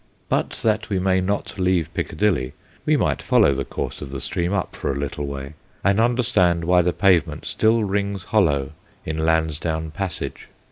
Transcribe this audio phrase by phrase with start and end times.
[0.29, 2.53] But that we may not leave Piccadilly,
[2.87, 6.63] we might follow the course of the stream up for a little way and understand
[6.63, 8.71] why the pave ment still rings hollow
[9.05, 10.47] in Lansdowne Passage.